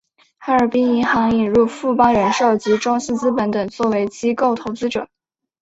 [0.39, 5.07] 哈尔滨银行引入富邦人寿及中信资本等作为机构投资者。